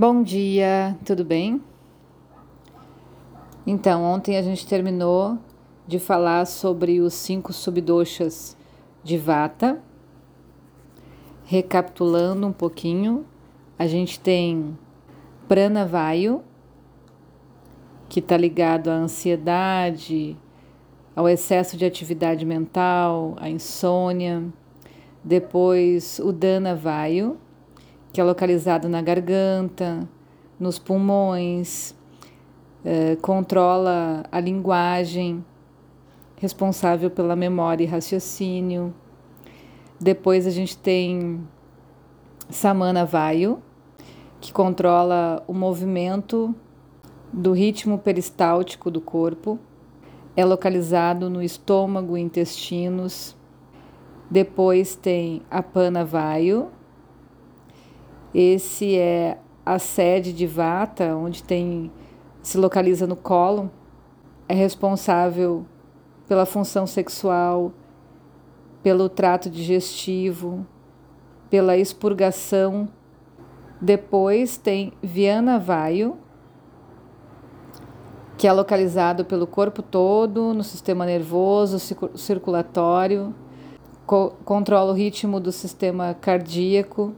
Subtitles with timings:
[0.00, 1.60] Bom dia, tudo bem?
[3.66, 5.36] Então, ontem a gente terminou
[5.88, 8.56] de falar sobre os cinco subdoshas
[9.02, 9.82] de Vata.
[11.44, 13.26] Recapitulando um pouquinho,
[13.76, 14.78] a gente tem
[15.48, 16.44] Pranavayu,
[18.08, 20.36] que está ligado à ansiedade,
[21.16, 24.44] ao excesso de atividade mental, à insônia.
[25.24, 27.36] Depois o Dhanavayu,
[28.12, 30.08] que é localizado na garganta,
[30.58, 31.94] nos pulmões,
[32.84, 35.44] eh, controla a linguagem,
[36.36, 38.94] responsável pela memória e raciocínio.
[40.00, 41.46] Depois a gente tem
[42.48, 43.60] Samana Vayu,
[44.40, 46.54] que controla o movimento
[47.32, 49.58] do ritmo peristáltico do corpo.
[50.36, 53.36] É localizado no estômago intestinos.
[54.30, 56.68] Depois tem Apana Vayu,
[58.40, 59.36] esse é
[59.66, 61.90] a sede de Vata, onde tem
[62.40, 63.68] se localiza no colo,
[64.48, 65.66] é responsável
[66.28, 67.72] pela função sexual,
[68.80, 70.64] pelo trato digestivo,
[71.50, 72.88] pela expurgação.
[73.80, 76.16] Depois tem Viana Vaio,
[78.36, 81.80] que é localizado pelo corpo todo, no sistema nervoso,
[82.14, 83.34] circulatório,
[84.06, 87.16] co controla o ritmo do sistema cardíaco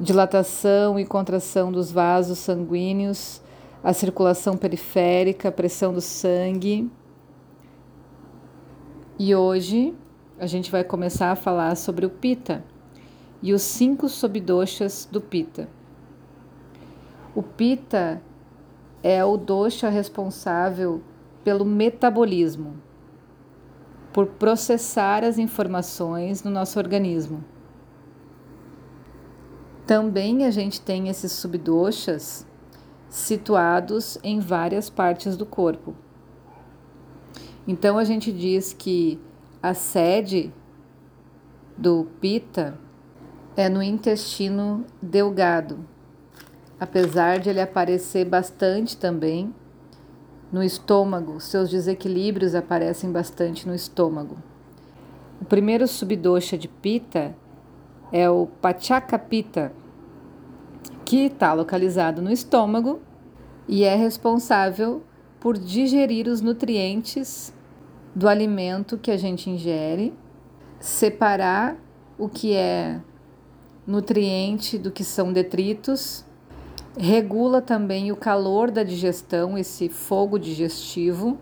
[0.00, 3.42] dilatação e contração dos vasos sanguíneos,
[3.84, 6.90] a circulação periférica, a pressão do sangue.
[9.18, 9.94] E hoje
[10.38, 12.64] a gente vai começar a falar sobre o Pita
[13.42, 15.68] e os cinco subdoshas do Pita.
[17.34, 18.22] O Pita
[19.02, 21.02] é o dosha responsável
[21.44, 22.74] pelo metabolismo,
[24.12, 27.44] por processar as informações no nosso organismo.
[29.90, 32.46] Também a gente tem esses subdoshas
[33.08, 35.96] situados em várias partes do corpo.
[37.66, 39.20] Então a gente diz que
[39.60, 40.54] a sede
[41.76, 42.78] do pita
[43.56, 45.84] é no intestino delgado,
[46.78, 49.52] apesar de ele aparecer bastante também
[50.52, 54.36] no estômago, seus desequilíbrios aparecem bastante no estômago.
[55.42, 57.34] O primeiro subdosha de pita
[58.12, 59.72] é o Pachakapita,
[61.10, 63.00] que está localizado no estômago
[63.66, 65.02] e é responsável
[65.40, 67.52] por digerir os nutrientes
[68.14, 70.14] do alimento que a gente ingere,
[70.78, 71.76] separar
[72.16, 73.00] o que é
[73.84, 76.24] nutriente do que são detritos,
[76.96, 81.36] regula também o calor da digestão, esse fogo digestivo,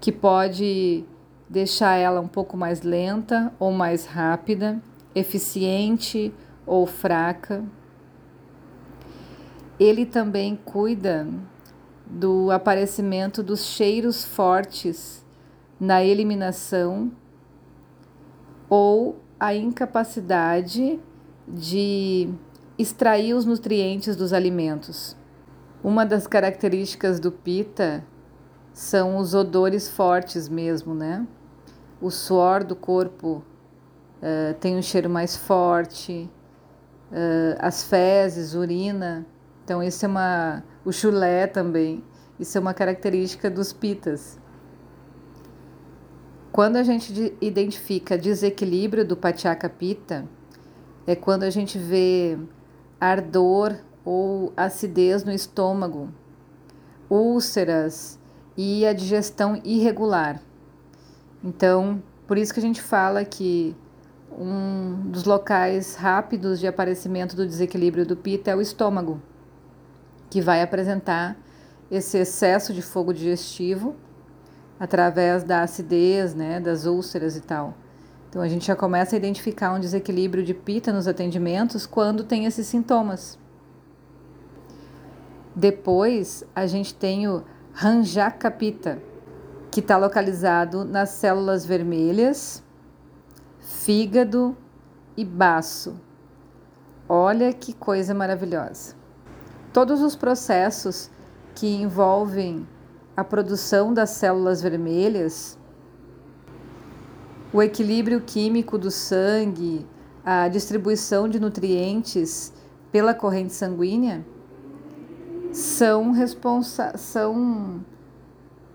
[0.00, 1.04] que pode
[1.50, 4.80] deixar ela um pouco mais lenta ou mais rápida,
[5.16, 6.32] eficiente
[6.66, 7.64] ou fraca.
[9.78, 11.28] Ele também cuida
[12.04, 15.24] do aparecimento dos cheiros fortes
[15.78, 17.12] na eliminação
[18.68, 20.98] ou a incapacidade
[21.46, 22.28] de
[22.78, 25.16] extrair os nutrientes dos alimentos.
[25.84, 28.04] Uma das características do pita
[28.72, 31.26] são os odores fortes mesmo, né?
[32.00, 33.42] O suor do corpo
[34.20, 36.28] uh, tem um cheiro mais forte,
[37.58, 39.26] as fezes, urina.
[39.64, 40.64] Então, isso é uma.
[40.84, 42.04] O chulé também.
[42.38, 44.38] Isso é uma característica dos pitas.
[46.52, 50.26] Quando a gente identifica desequilíbrio do Pachaka Pita,
[51.06, 52.38] é quando a gente vê
[53.00, 56.08] ardor ou acidez no estômago,
[57.10, 58.18] úlceras,
[58.56, 60.40] e a digestão irregular.
[61.44, 63.76] Então, por isso que a gente fala que
[64.36, 69.20] um dos locais rápidos de aparecimento do desequilíbrio do pita é o estômago,
[70.28, 71.36] que vai apresentar
[71.90, 73.96] esse excesso de fogo digestivo
[74.78, 77.74] através da acidez, né, das úlceras e tal.
[78.28, 82.44] Então a gente já começa a identificar um desequilíbrio de pita nos atendimentos quando tem
[82.44, 83.38] esses sintomas.
[85.54, 87.42] Depois a gente tem o
[87.72, 89.00] Ranjacapita,
[89.70, 92.62] que está localizado nas células vermelhas,
[93.66, 94.56] fígado
[95.16, 96.00] e baço.
[97.08, 98.94] Olha que coisa maravilhosa.
[99.72, 101.10] Todos os processos
[101.54, 102.66] que envolvem
[103.16, 105.58] a produção das células vermelhas,
[107.52, 109.84] o equilíbrio químico do sangue,
[110.24, 112.52] a distribuição de nutrientes
[112.92, 114.24] pela corrente sanguínea,
[115.52, 117.84] são, responsa são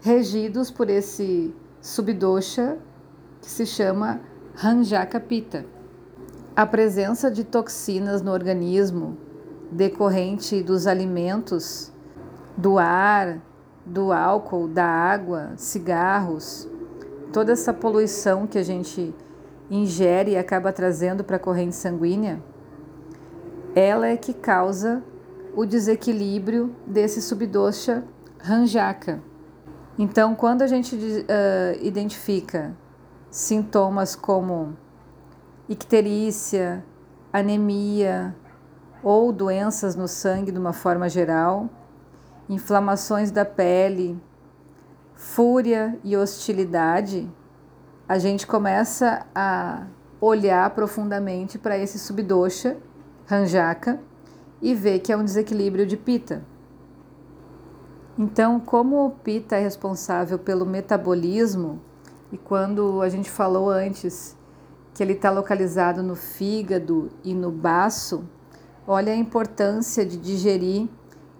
[0.02, 2.78] regidos por esse subdosha
[3.40, 4.20] que se chama
[4.56, 5.66] Ranjaka Pitta.
[6.56, 9.18] A presença de toxinas no organismo
[9.72, 11.92] decorrente dos alimentos,
[12.58, 13.40] do ar,
[13.86, 16.68] do álcool, da água, cigarros,
[17.32, 19.16] toda essa poluição que a gente
[19.70, 22.44] ingere e acaba trazendo para a corrente sanguínea,
[23.74, 25.02] ela é que causa
[25.56, 28.04] o desequilíbrio desse subdosha
[28.38, 29.22] ranjaka.
[29.98, 32.76] Então, quando a gente uh, identifica
[33.32, 34.78] sintomas como
[35.70, 36.86] icterícia,
[37.32, 38.36] anemia
[39.02, 41.70] ou doenças no sangue de uma forma geral,
[42.50, 44.22] inflamações da pele,
[45.16, 47.32] fúria e hostilidade,
[48.08, 49.88] a gente começa a
[50.20, 52.78] olhar profundamente para esse subdosha,
[53.26, 54.00] ranjaka,
[54.62, 56.44] e ver que é um desequilíbrio de pita.
[58.20, 61.82] Então, como o pita é responsável pelo metabolismo,
[62.32, 64.38] e quando a gente falou antes
[64.94, 68.24] que ele está localizado no fígado e no baço,
[68.88, 70.88] olha a importância de digerir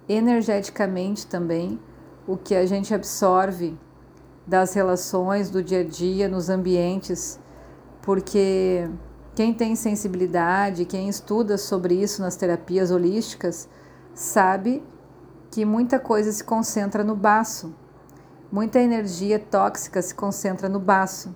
[0.08, 1.80] energeticamente também
[2.28, 3.78] o que a gente absorve
[4.46, 7.40] das relações do dia a dia nos ambientes,
[8.02, 8.90] porque
[9.36, 13.70] quem tem sensibilidade, quem estuda sobre isso nas terapias holísticas,
[14.14, 14.84] sabe
[15.50, 17.74] que muita coisa se concentra no baço,
[18.52, 21.34] muita energia tóxica se concentra no baço.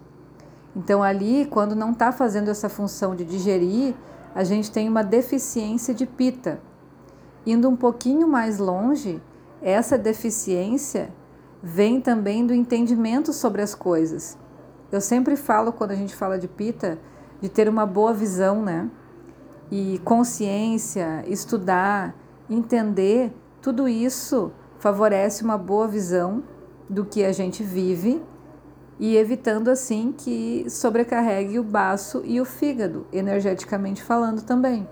[0.75, 3.95] Então, ali, quando não está fazendo essa função de digerir,
[4.33, 6.59] a gente tem uma deficiência de pita.
[7.45, 9.21] Indo um pouquinho mais longe,
[9.61, 11.09] essa deficiência
[11.63, 14.37] vem também do entendimento sobre as coisas.
[14.91, 16.99] Eu sempre falo, quando a gente fala de pita,
[17.39, 18.89] de ter uma boa visão, né?
[19.71, 22.13] E consciência, estudar,
[22.49, 26.43] entender, tudo isso favorece uma boa visão
[26.89, 28.21] do que a gente vive
[28.99, 34.87] e evitando assim que sobrecarregue o baço e o fígado, energeticamente falando também.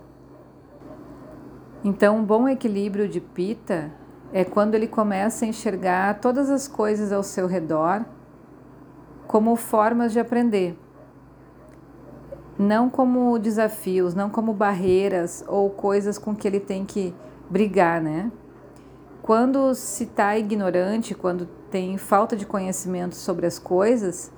[1.84, 3.92] Então, um bom equilíbrio de pita
[4.32, 8.06] é quando ele começa a enxergar todas as coisas ao seu redor
[9.28, 10.78] como formas de aprender,
[12.58, 17.14] não como desafios, não como barreiras ou coisas com que ele tem que
[17.50, 18.32] brigar, né?
[19.24, 24.30] Quando se está ignorante, quando tem falta de conhecimento sobre as coisas,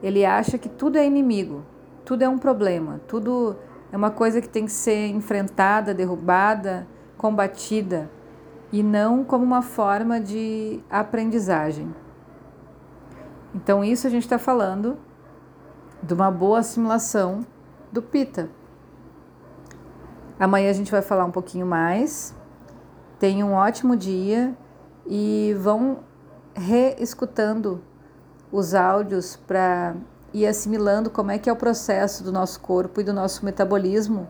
[0.00, 1.64] ele acha que tudo é inimigo,
[2.04, 3.56] tudo é um problema, tudo
[3.90, 6.86] é uma coisa que tem que ser enfrentada, derrubada,
[7.16, 8.08] combatida,
[8.70, 11.92] e não como uma forma de aprendizagem.
[13.52, 14.98] Então, isso a gente está falando
[16.00, 17.44] de uma boa assimilação
[17.90, 18.48] do Pita.
[20.38, 22.37] Amanhã a gente vai falar um pouquinho mais.
[23.18, 24.56] Tenham um ótimo dia
[25.06, 26.00] e vão
[26.54, 27.82] reescutando
[28.50, 29.96] os áudios para
[30.32, 34.28] ir assimilando como é que é o processo do nosso corpo e do nosso metabolismo,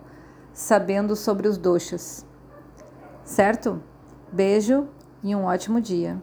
[0.52, 2.24] sabendo sobre os doxas.
[3.24, 3.82] Certo?
[4.32, 4.88] Beijo
[5.22, 6.20] e um ótimo dia.